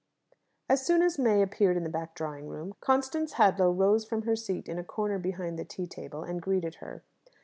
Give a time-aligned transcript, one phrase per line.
[0.67, 4.35] As soon as May appeared in the back drawing room, Constance Hadlow rose from her
[4.35, 7.03] seat in a corner behind the tea table, and greeted her.